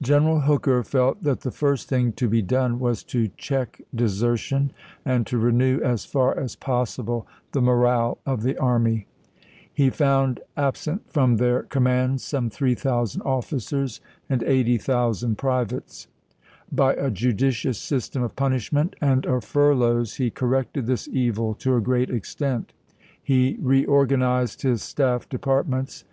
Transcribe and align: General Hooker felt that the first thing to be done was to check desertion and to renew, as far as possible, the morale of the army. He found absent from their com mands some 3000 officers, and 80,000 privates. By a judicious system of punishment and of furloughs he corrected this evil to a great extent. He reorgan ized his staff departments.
General 0.00 0.42
Hooker 0.42 0.84
felt 0.84 1.24
that 1.24 1.40
the 1.40 1.50
first 1.50 1.88
thing 1.88 2.12
to 2.12 2.28
be 2.28 2.42
done 2.42 2.78
was 2.78 3.02
to 3.02 3.26
check 3.36 3.82
desertion 3.92 4.70
and 5.04 5.26
to 5.26 5.36
renew, 5.36 5.80
as 5.80 6.04
far 6.04 6.38
as 6.38 6.54
possible, 6.54 7.26
the 7.50 7.60
morale 7.60 8.18
of 8.24 8.44
the 8.44 8.56
army. 8.56 9.08
He 9.74 9.90
found 9.90 10.38
absent 10.56 11.10
from 11.12 11.38
their 11.38 11.64
com 11.64 11.82
mands 11.82 12.22
some 12.22 12.50
3000 12.50 13.20
officers, 13.22 14.00
and 14.30 14.44
80,000 14.44 15.36
privates. 15.36 16.06
By 16.70 16.94
a 16.94 17.10
judicious 17.10 17.80
system 17.80 18.22
of 18.22 18.36
punishment 18.36 18.94
and 19.00 19.26
of 19.26 19.42
furloughs 19.42 20.18
he 20.18 20.30
corrected 20.30 20.86
this 20.86 21.08
evil 21.08 21.54
to 21.56 21.74
a 21.74 21.80
great 21.80 22.10
extent. 22.10 22.72
He 23.20 23.56
reorgan 23.60 24.22
ized 24.22 24.62
his 24.62 24.84
staff 24.84 25.28
departments. 25.28 26.04